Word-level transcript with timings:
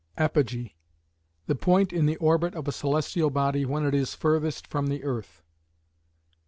Apogee: 0.17 0.73
The 1.45 1.53
point 1.53 1.93
in 1.93 2.07
the 2.07 2.15
orbit 2.15 2.55
of 2.55 2.67
a 2.67 2.71
celestial 2.71 3.29
body 3.29 3.65
when 3.65 3.85
it 3.85 3.93
is 3.93 4.15
furthest 4.15 4.65
from 4.65 4.87
the 4.87 5.03
earth. 5.03 5.43